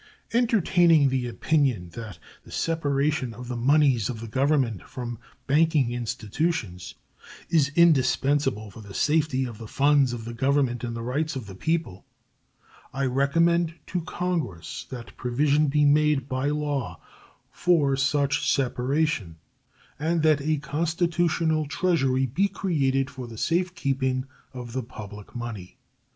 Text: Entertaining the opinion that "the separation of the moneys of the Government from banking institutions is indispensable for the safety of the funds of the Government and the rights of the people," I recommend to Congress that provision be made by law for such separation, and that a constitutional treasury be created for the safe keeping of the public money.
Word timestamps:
Entertaining 0.33 1.09
the 1.09 1.27
opinion 1.27 1.89
that 1.89 2.17
"the 2.41 2.51
separation 2.51 3.35
of 3.35 3.47
the 3.47 3.55
moneys 3.55 4.09
of 4.09 4.19
the 4.19 4.27
Government 4.27 4.81
from 4.81 5.19
banking 5.45 5.91
institutions 5.91 6.95
is 7.51 7.69
indispensable 7.75 8.71
for 8.71 8.81
the 8.81 8.95
safety 8.95 9.45
of 9.45 9.59
the 9.59 9.67
funds 9.67 10.11
of 10.11 10.25
the 10.25 10.33
Government 10.33 10.83
and 10.83 10.95
the 10.95 11.03
rights 11.03 11.35
of 11.35 11.45
the 11.45 11.53
people," 11.53 12.03
I 12.91 13.05
recommend 13.05 13.75
to 13.85 14.01
Congress 14.01 14.87
that 14.89 15.15
provision 15.17 15.67
be 15.67 15.85
made 15.85 16.27
by 16.27 16.47
law 16.49 16.99
for 17.51 17.95
such 17.95 18.51
separation, 18.51 19.35
and 19.99 20.23
that 20.23 20.41
a 20.41 20.57
constitutional 20.57 21.67
treasury 21.67 22.25
be 22.25 22.47
created 22.47 23.11
for 23.11 23.27
the 23.27 23.37
safe 23.37 23.75
keeping 23.75 24.25
of 24.51 24.73
the 24.73 24.81
public 24.81 25.35
money. 25.35 25.77